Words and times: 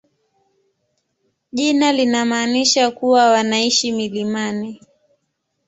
Jina 1.53 1.91
linamaanisha 1.91 2.91
kuwa 2.91 3.29
wanaishi 3.31 3.91
milimani. 3.91 4.81